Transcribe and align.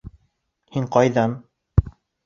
Һин 0.77 0.89
ҡайҙан? 0.97 1.39